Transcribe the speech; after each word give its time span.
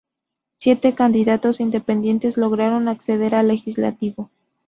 Siete 0.55 0.95
candidatos 0.95 1.59
independientes 1.59 2.35
lograron 2.35 2.87
acceder 2.87 3.35
al 3.35 3.49
legislativo. 3.49 4.31